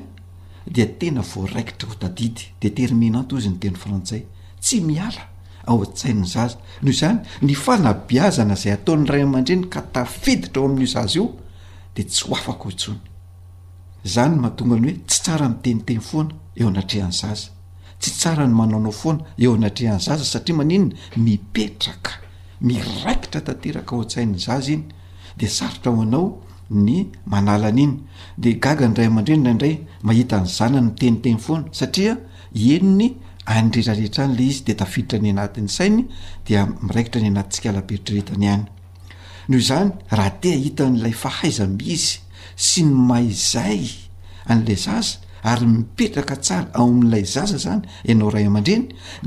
[0.75, 4.23] dia tena voaraikitra ho dadidy de terminanto izy ny teny frantsay
[4.61, 5.36] tsy miala
[5.71, 11.19] ao a-tsainyzaza noho izany ny fanabiazana izay ataon'ny ray aman-drenya ka tafiditra ao amin'io zazy
[11.21, 11.27] io
[11.95, 13.01] de tsy ho afaka o tsony
[14.15, 17.51] zany mahatonga any hoe tsy tsara miteniteny foana eo anatrehany zaza
[18.01, 20.95] tsy tsara ny manaonao foana eo anatrehany zaza satria maninona
[21.27, 22.11] mipetraka
[22.67, 24.83] miraikitra tanteraka ao an-tsainy zaza iny
[25.39, 26.27] de sarotra ao anao
[26.87, 26.97] ny
[27.33, 27.95] manala ana iny
[28.43, 29.75] de gaga ny ray aman-drenira indray
[30.07, 32.13] mahita ny zanany miteniteny foana satria
[32.53, 33.09] eni ny
[33.47, 36.03] anyrehetrarehetra any la izy de tafiditra ny anatiny sainy
[36.47, 38.63] dia miraikitra ny anatitsik alabe ritreretany hany
[39.51, 42.17] noho izany raha tea hitan'ilay fahaiza miisy
[42.69, 43.83] sy ny maizay
[44.53, 48.85] an'lay zaza ary mipetraka tsara ao amin''ilay zaza zany ianao ray aman-dreny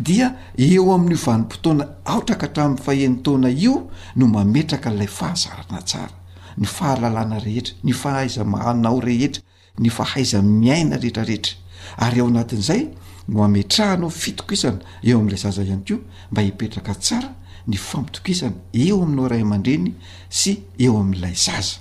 [0.10, 0.28] dia
[0.68, 3.76] eo amin'nyiovanim-potoana aotraka htramin'ny faentaona io
[4.20, 6.16] no mametraka lay fahazarana tsara
[6.62, 9.42] ny fahalalàna rehetra ny fahaiza mahanao rehetra
[9.84, 11.54] ny fahaiza miaina rehetrarehetra
[12.06, 12.84] ary eo anatin'izay
[13.32, 16.00] noametrahanao fitokisana eo amn'ilay zaza ihany keo
[16.32, 17.30] mba hipetraka tsara
[17.68, 19.92] ny fampitokisana eo aminao ray aman-dreny
[20.40, 21.76] sy eo amin'ilay zaza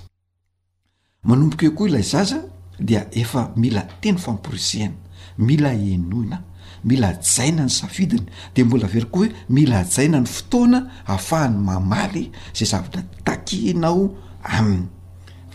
[1.23, 2.43] manombokeo koa ilay zaza
[2.79, 4.93] dia efa mila teny famporisiana
[5.37, 6.37] mila enoina
[6.83, 8.25] mila jaina ny savidiny
[8.55, 14.09] de mbola very koa hoe mila jaina ny fotoana afahany mamaly zay zavida takihinao
[14.43, 14.87] aminy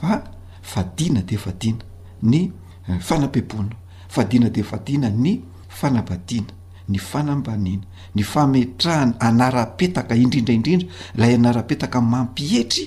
[0.00, 0.22] fa
[0.62, 1.84] fadina de fadiana
[2.22, 2.52] ny
[2.88, 3.72] eh, fanampebona
[4.08, 5.40] fadiana de fadiana ny
[5.74, 6.54] fanabadiana
[6.88, 7.82] ny fanambanina
[8.14, 10.88] ny fametrahana anarapetaka indrindraindrindra
[11.20, 12.84] lay anarapetaka mampietry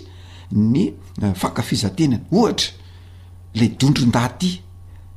[0.52, 0.84] ny
[1.24, 2.70] eh, fankafizantenany ohatra
[3.60, 4.52] ley dondrondaty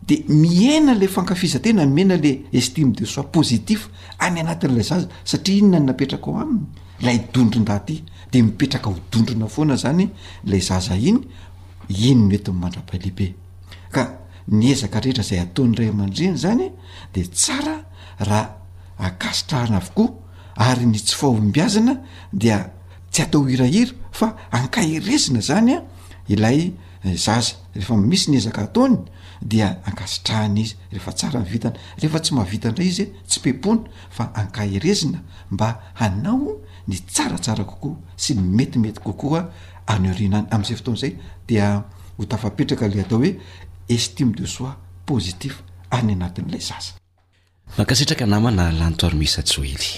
[0.08, 5.78] de miena lay fankafizantena miena le estime desois positif any anatin'ilay zaza satria ino na
[5.78, 6.64] ny napetraka ho aminy
[7.02, 8.02] lay dondrondaty
[8.32, 10.08] de mipetraka ho dondrona foana zany
[10.44, 11.20] lay zaza iny
[11.88, 13.34] iny ny oenti'ny mandrapalehibe
[13.92, 14.19] a
[14.50, 16.72] ny ezaka rehetra zay ataony ray aman-driany zany
[17.14, 17.76] de tsara
[18.18, 18.56] raha
[18.98, 20.10] akasitrahana avokoa
[20.56, 22.00] ary ny tsy faimbiazina
[22.32, 22.72] dia
[23.10, 25.82] tsy atao irahira fa akairezina zany a
[26.28, 26.72] ilay
[27.04, 28.98] eh, zazy rehefa misy ny ezaka ataony
[29.42, 35.80] dia akasitrahana izy rehefa tsara mivitana rehefa tsy mavitandray izy tsy pepona fa ankairezina mba
[35.94, 36.56] hanao
[36.88, 39.48] ny tsaratsara kokoa sy metimety kokoaa
[39.86, 41.12] anerinany am'izay fotoan'zay
[41.48, 41.84] dea
[42.18, 43.32] hotafapetraka le atao hoe
[43.94, 44.70] estime de soi
[45.04, 45.58] positif
[45.98, 46.94] any anatin'ilay asa
[47.76, 49.90] mankasitraka namana lantoarmisatsoely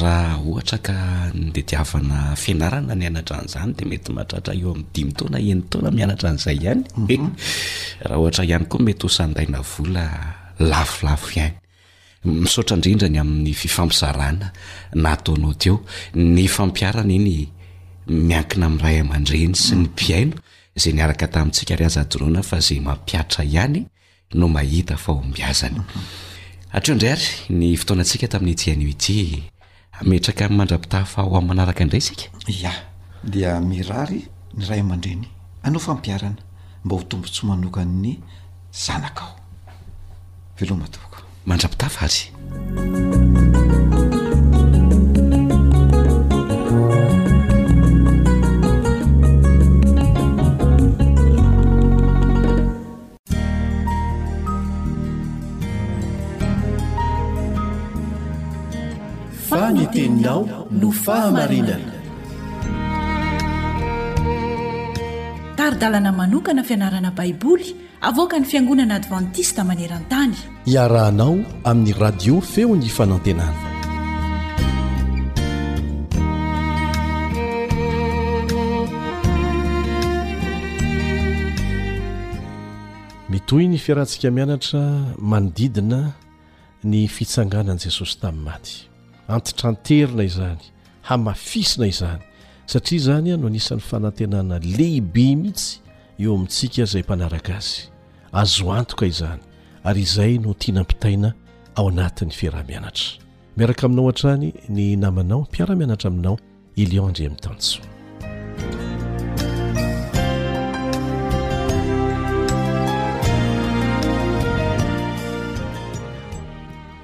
[0.00, 0.96] raha ohatra ka
[1.44, 6.56] nydediavana fianaraa ny anatra an'izany de mety mahatratra eo ami'ny dimytaona eny taona mianatra an'izay
[6.64, 7.30] ihany mhm.
[8.08, 10.04] raha ohatra ihany koa mety hosandaina vola
[10.70, 11.54] lafolafo ihany
[12.42, 14.46] misaotraindrindrany amin'ny fifampizarana
[15.04, 15.76] nataonao teo
[16.36, 17.34] ny fampiarana iny
[18.28, 20.36] miankina ami'nray aman-dreny sy ny piaino
[20.76, 23.86] zay niaraka tamintsika ry azadrona fa zay mampiatra ihany
[24.34, 25.84] no mahita fahombiazana
[26.72, 27.26] atreo indray ary
[27.58, 29.16] ny fotoanatsika tamin'ny itianyio ity
[30.08, 32.72] metraka mandrapitafa ho amin'ny manaraka indray sika ia
[33.24, 34.20] dia mirary
[34.56, 35.26] ny ray aman-dreny
[35.62, 36.38] anao fampiarana
[36.84, 38.10] mba ho tombo tsy manokan ny
[38.84, 39.30] zanakao
[40.60, 41.16] velohamatopoko
[41.46, 42.30] mandrapitafa ary
[60.24, 61.92] nao no fahamarinana
[65.56, 67.68] taridalana manokana fianarana baiboly
[68.08, 70.36] avoaka ny fiangonana advantista maneran-tany
[70.74, 73.64] iarahanao amin'ny radio feony fanantenana
[83.32, 84.80] mitoy ny fiarahantsika mianatra
[85.30, 86.00] manodidina
[86.90, 88.74] ny fitsanganan'i jesosy tamin'ny maty
[89.30, 90.60] antitranterina izany
[91.02, 92.22] hamafisina izany
[92.66, 95.78] satria izany a no anisan'ny fanantenana lehibe mihitsy
[96.18, 97.88] eo amintsika zay mpanaraka azy
[98.32, 99.40] azo antoka izany
[99.84, 101.32] ary izay no tianampitaina
[101.76, 103.22] ao anatin'ny firahamianatra
[103.56, 106.38] miaraka aminao an-trany ny namanao mpiaramianatra aminao
[106.76, 107.78] ilion andrea ami'tanso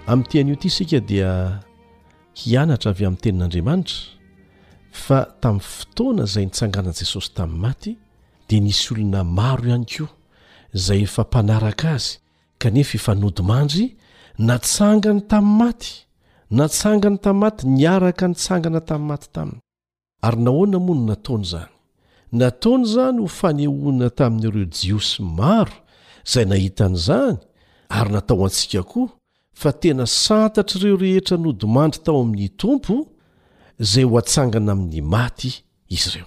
[0.07, 1.31] amin'ytian'io ity sika dia
[2.45, 3.97] hianatra avy amin'ny tenin'andriamanitra
[5.05, 7.91] fa tamin'ny fotoana izay nitsanganani jesosy tamin'ny maty
[8.49, 10.09] dia nisy olona maro ihany koa
[10.77, 12.09] izay efa mpanaraka azy
[12.63, 13.85] kanefa efa nodymandry
[14.49, 15.89] natsangany tamin'ny maty
[16.59, 19.61] natsangany tamin'ny maty niaraka nitsangana tamin'ny maty taminy
[20.27, 21.75] ary nahoana moa ny nataony izany
[22.41, 25.77] nataony izany ho fanehona tamin'n'ireo jio sy maro
[26.29, 27.35] izay nahitanyizany
[27.99, 29.09] ary natao antsika koa
[29.59, 32.95] fa tena santatry ireo rehetra nodimandry tao amin'ny tompo
[33.79, 36.27] zay ho atsangana amin'ny maty izy ireo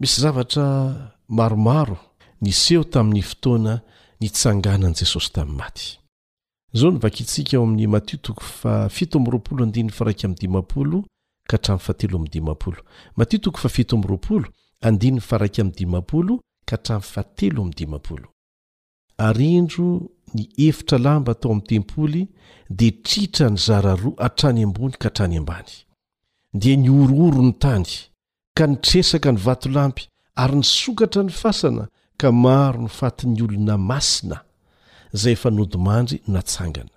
[0.00, 0.94] misy zavatra
[1.28, 1.96] maromaro
[2.40, 3.80] niseho tamin'ny fotoana
[4.20, 9.38] nitsanganan' jesosy tamin'y matyonvaktsikaomi' matotoofaarindro
[20.34, 22.24] ny efitra lamba tao amin'ny tempoly
[22.78, 25.70] dia tritra ny zararoa atrany ambony ka hatrany ambany
[26.62, 27.86] dia niorooro ny tany
[28.56, 30.04] ka nitresaka ny vato lampy
[30.42, 31.84] ary nysokatra ny fasana
[32.20, 34.38] ka maro ny fatin'ny olona masina
[35.14, 36.94] izay efa nodimandry no natsangana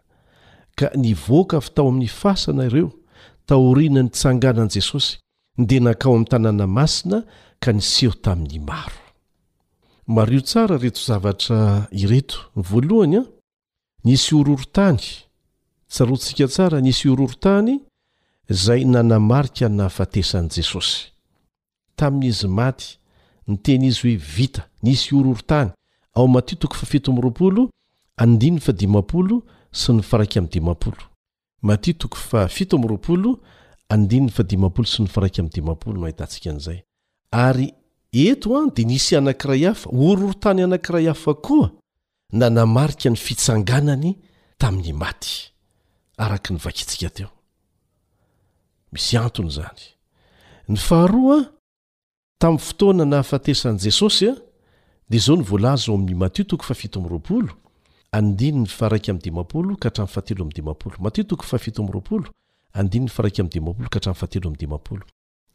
[0.78, 2.90] ka nivoaka fy tao amin'ny fasana ireo
[3.48, 5.12] taoriana nytsanganan'i jesosy
[5.68, 7.18] dia nankao amin'ny tanàna masina
[7.64, 9.03] ka niseho tamin'ny maro
[10.08, 13.26] mario tsara reto zavatra ireto voalohany a
[14.04, 14.99] nisy oroorotany
[15.88, 17.80] tsarontsika tsara nisy oroorotany
[18.49, 21.08] zay nanamarika nahafatesan' jesosy
[21.95, 22.86] tamin'izy maty
[23.47, 25.72] nyteny izy hoe vita nisy oroorotany
[26.16, 27.62] ao mattoko fod
[29.16, 29.41] o
[29.72, 33.39] sy ny fraky domt tofa o d dpolo
[34.86, 36.84] sy ny firak y dpolo nohitansikan'zay
[37.32, 37.74] ary
[38.14, 41.72] eto a dia nisy anankiray hafa oroorotany anankiray hafa koa
[42.34, 44.16] nanamarika ny fitsanganany
[44.57, 45.51] tamin'ny maty
[46.18, 47.30] araka nyvakitsika teo
[48.91, 49.82] misy antony zany
[50.70, 51.39] ny faharoa
[52.38, 54.36] tamin'ny fotoana nahafatesan' jesosy a
[55.09, 56.53] dia zao ny voalaza amin'ny matiot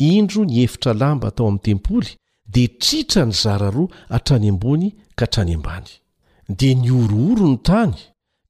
[0.00, 2.08] indro nyeitra lamba atao am'ny tempoly
[2.48, 5.84] di tritra ny zara roa hatrany ambony ka hatrany ambany
[6.48, 7.94] dia niorooro ny tany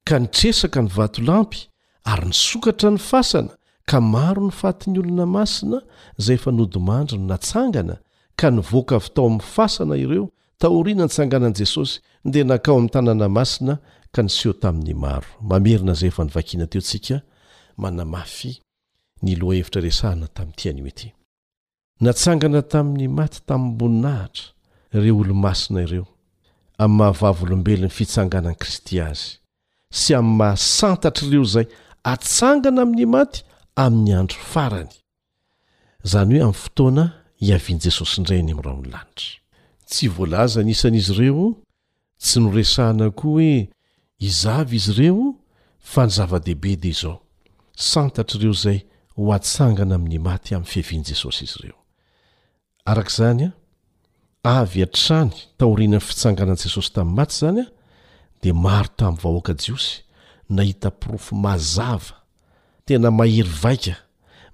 [0.03, 1.67] ka nitresaka ny vato lampy
[2.03, 3.51] ary nysokatra ny fasana
[3.85, 5.81] ka maro ny fatyny olona masina
[6.19, 7.99] izay efa nodimandro no natsangana
[8.35, 13.27] ka nivoaka vy tao amin'ny fasana ireo tahoriana ny tsanganan'i jesosy dia nakao amin'ny tanàna
[13.29, 13.79] masina
[14.15, 17.21] ka niseho tamin'ny maro mamerina izay efa nivakina teo ntsika
[17.77, 18.61] manamafy
[19.23, 21.18] ny loa evitra resahina tamin'ny tiany oety
[22.01, 24.45] natsangana tamin'ny maty tami'nmboninahitra
[24.95, 26.05] ireo olo-masina ireo
[26.83, 29.35] amin'ny mahavavyolombelon'ny fitsanganan'i kristy azy
[29.99, 31.67] sy amin'y mahasantatr' ireo izay
[32.13, 33.41] atsangana amin'ny maty
[33.83, 34.91] amin'ny andro farany
[36.05, 37.05] izany hoe amin'ny fotoana
[37.45, 41.47] hiavian' jesosy indrayny amin'raha ony lanitra tsy voalazany isan'izy ireo
[42.23, 43.67] tsy noresahina koa hoe
[44.23, 45.33] hizavy izy ireo
[45.91, 47.17] fa ny zava-dehibe dia izao
[47.91, 48.79] santatr' ireo izay
[49.19, 51.78] ho atsangana amin'ny maty amin'ny fiavian' jesosy izy ireo
[52.85, 53.51] arak'izany
[54.43, 57.67] a avy atrany taorinany fitsanganan'i jesosy tamin'ny maty zany a
[58.43, 60.03] de maro tamin'n vahoaka jiosy
[60.49, 62.15] nahita pirofo mazava
[62.85, 63.95] tena mahery vaika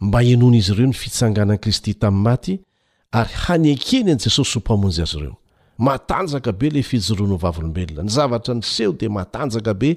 [0.06, 2.54] mba enona izy ireo ny fitsanganani kristy tamin'ny maty
[3.20, 5.36] ary hanekeny an'i jesosy ho mpamonjy azy ireo
[5.88, 9.90] matanjaka be le fijoroano o vavolombelona ny zavatra niseho di matanjaka be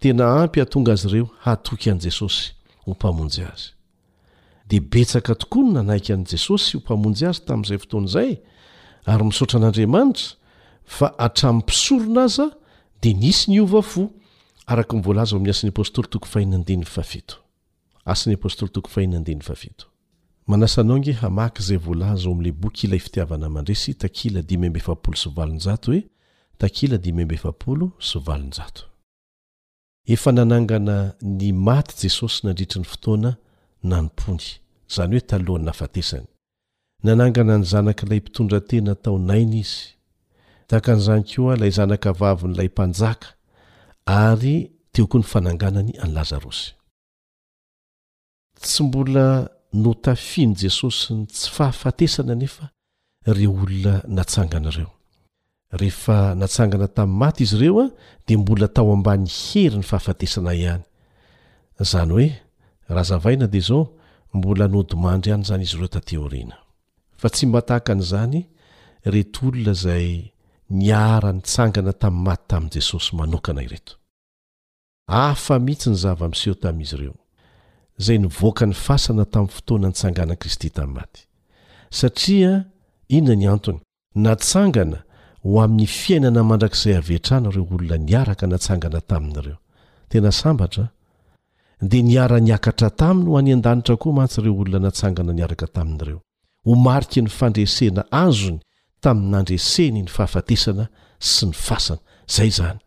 [0.00, 2.42] tena ampy atonga azy ireo hatoky an'i jesosy
[2.84, 3.68] hompamonjy azy
[4.70, 8.30] di betsaka tokoany nanaiky an'i jesosy ho mpamonjy azy tamin'izay fotoanaizay
[9.12, 10.28] ary misaotra an'andriamanitra
[10.96, 12.46] fa hatramin'ny mpisorona aza
[13.02, 14.02] dia nisy ny ova fo
[14.72, 17.32] araka nivoalaza oami'ny as'ypstlyooaaya
[30.14, 30.96] efa nanangana
[31.40, 33.30] ny maty jesosy nandritrany fotoana
[33.84, 39.82] namnzanyoe talhny naatesnynanangana ny zanaka lay mpitondratena taonainy izy
[40.68, 43.26] tahkan'izany keoa ilay zanaka vavy n'lay mpanjaka
[44.20, 46.60] ateo koa ny fananay lzars
[48.62, 49.26] tsy mbola
[49.82, 52.64] notafiny jesosny tsy faafatesana nefa
[53.26, 54.90] re olona natsanganaireo
[55.80, 57.84] rehefa natsangana tamin'y maty izy ireoa
[58.26, 60.84] dia mbola tao ambany hery ny fahafatesana ihany
[61.90, 62.28] zany oe
[62.90, 63.88] raha zavaina dia izao
[64.34, 66.56] mbola nodimandry ihany izany izy ireo tateorina
[67.22, 68.40] fa tsy matahakan'izany
[69.12, 70.10] reto olona izay
[70.80, 73.94] niara-nitsangana tamin'ny maty tamin'i jesosy manokana ireto
[75.26, 77.16] afa mihitsy ny zava-miseho taminizy ireo
[78.00, 81.20] izay nivoaka ny fasana tamin'ny fotoana nytsangana kristy tamin'ny maty
[81.98, 82.52] satria
[83.16, 83.80] inona ny antony
[84.26, 84.98] natsangana
[85.42, 89.58] ho amin'ny fiainana mandrak'izay avetrana ireo olona niaraka natsangana tamin'ireo
[90.10, 90.84] tena sambatra
[91.80, 96.20] dia niara-niakatra taminy ho any an-danitra koa mantsy ireo olona natsangana niaraka tamin'ireo
[96.64, 98.58] ho mariky ny fandresena azony
[99.04, 100.84] tamin'nynandreseny ny fahafatesana
[101.34, 102.00] sy ny fasana
[102.32, 102.78] izay izany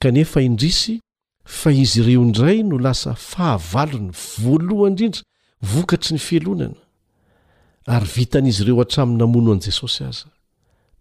[0.00, 1.00] kanefa indrisy
[1.44, 4.12] fa izy ireo indray no lasa fahavalony
[4.42, 5.22] voalohany indrindra
[5.62, 6.76] vokatry ny felonana
[7.86, 10.28] ary vitan'izy ireo atramin'ny namono an' jesosy aza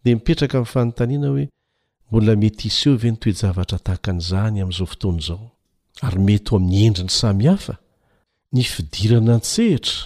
[0.03, 1.47] dia mipetraka amin'ny fanontaniana hoe
[2.11, 5.45] mbola mety hisehove ny toejavatra tahakan'izany amin'izao fotoany izao
[6.07, 7.75] ary mety ho amin'ny endriny samyhafa
[8.55, 9.97] ny fidirana ntsehitra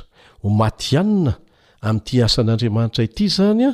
[0.41, 1.33] ho maty anina
[1.87, 3.71] amin'ity asan'andriamanitra ity izany a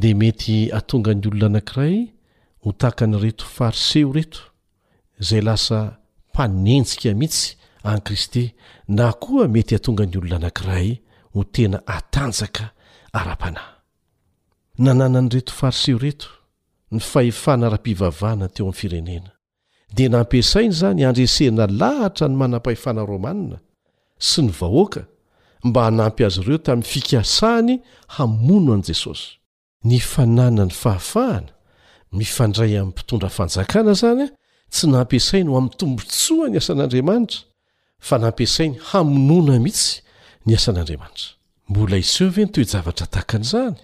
[0.00, 1.96] dia mety atonga ny olona anankiray
[2.62, 4.40] ho tahaka ny reto fariseo reto
[5.20, 5.78] izay lasa
[6.30, 7.46] mpanentsika mihitsy
[7.88, 8.42] an kriste
[8.96, 10.86] na koa mety hatonga ny olona anankiray
[11.34, 12.64] ho tena atanjaka
[13.18, 16.22] ara-panahynanananretofarseo et
[16.92, 19.30] ny fahefana raha-pivavahna teo amin'ny firenena
[19.96, 23.58] dia nampisainy zany andresena lahatra ny manam-pahefana romanina
[24.18, 25.02] sy ny vahoaka
[25.68, 27.76] mba hanampy azy ireo tamin'ny fikasahany
[28.14, 29.26] hamono an'i jesosy
[29.88, 31.48] ny fanana ny fahafahana
[32.16, 34.28] mifandray amin'ny mpitondra fanjakana zany a
[34.74, 37.40] tsy nampiasainy o amin'ny tombontsoa ny asan'andriamanitra
[38.06, 39.92] fa nampisainy hamonona mihitsy
[40.46, 41.28] ny asan'andriamanitra
[41.68, 43.78] mbola iseo ve nytoejavatra takan' izany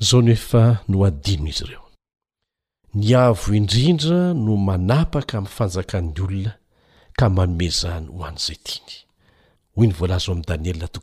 [0.00, 1.85] izao no efa no adino izy ireo
[2.96, 6.52] ny avo indrindra no manapaka amin'ny fanjakan'ny olona
[7.18, 11.02] ka manomezany ho an'izay tinyhoy ny vlzm'n daniela d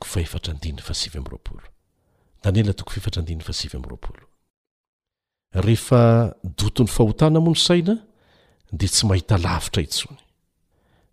[5.53, 7.93] rehefa doto ny fahotana mony saina
[8.73, 10.17] dia tsy mahita lavitra intsony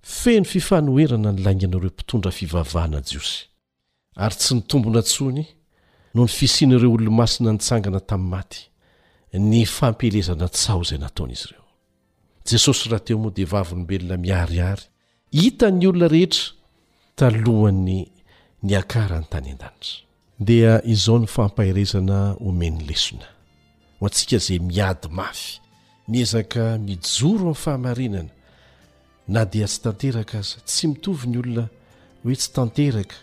[0.01, 3.45] feno fifanoerana ny lainganaireo mpitondra fivavahana jiosy
[4.17, 5.45] ary tsy nitombona ntsony
[6.15, 8.70] no ny fisian' ireo olono-masina nitsangana tamin'ny maty
[9.39, 11.63] ny fampelezana ts ao izay nataona izy ireo
[12.51, 14.83] jesosy raha teo moa dia vavylombelona miariary
[15.33, 16.51] hitan'ny olona rehetra
[17.17, 17.99] talohany
[18.63, 19.95] nyakarany tany an-danitra
[20.49, 22.19] dia izao ny fampahirezana
[22.49, 23.29] omen'ny lesona
[23.99, 25.61] ho antsika zay miady mafy
[26.11, 28.31] miezaka mijoro ami'ny fahamarinana
[29.29, 31.65] na dia tsy tanteraka aza tsy mitovy ny olona
[32.25, 33.17] hoe tsy tanteraka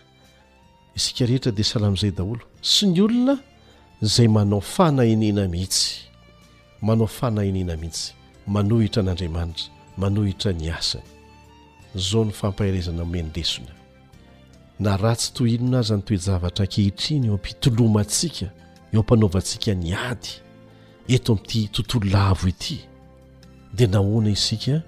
[0.96, 3.34] isika rehetra dia salami'izay daholo sy ny olona
[4.02, 5.94] izay manao fanainina mihitsy
[6.82, 8.12] manao fanahinina mihitsy
[8.46, 11.02] manohitra n'andriamanitra manohitra ny asany
[11.94, 13.72] izao ny fampaherezana omeny lesona
[14.80, 18.46] na ratsy tohinona aza ny toejavatra ankehitriny eo am-pitoloma antsika
[18.94, 20.28] eo ampanaovantsika ny ady
[21.08, 22.78] eto amin'ity tontolo lavo ity
[23.74, 24.82] dia nahoana isika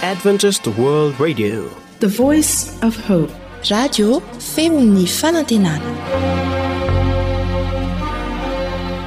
[0.00, 1.62] amenadventst wrd radio
[2.00, 2.52] the voice
[2.94, 3.30] f hope
[3.70, 4.18] radio
[4.54, 6.61] femon'ny fanantenana